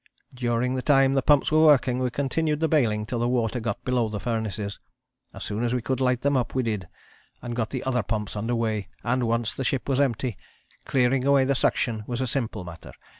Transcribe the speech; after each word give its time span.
During 0.33 0.73
the 0.73 0.81
time 0.81 1.13
the 1.13 1.21
pumps 1.21 1.51
were 1.51 1.63
working, 1.63 1.99
we 1.99 2.09
continued 2.09 2.59
the 2.59 2.67
baling 2.67 3.05
till 3.05 3.19
the 3.19 3.27
water 3.29 3.59
got 3.59 3.85
below 3.85 4.09
the 4.09 4.19
furnaces. 4.19 4.79
As 5.31 5.43
soon 5.43 5.63
as 5.63 5.75
we 5.75 5.81
could 5.83 6.01
light 6.01 6.25
up, 6.25 6.55
we 6.55 6.63
did, 6.63 6.87
and 7.39 7.55
got 7.55 7.69
the 7.69 7.83
other 7.83 8.01
pumps 8.01 8.35
under 8.35 8.55
weigh, 8.55 8.87
and, 9.03 9.27
once 9.27 9.53
the 9.53 9.63
ship 9.63 9.87
was 9.87 9.99
empty, 9.99 10.37
clearing 10.85 11.23
away 11.27 11.45
the 11.45 11.53
suction 11.53 12.03
was 12.07 12.19
a 12.19 12.25
simple 12.25 12.63
matter. 12.63 12.93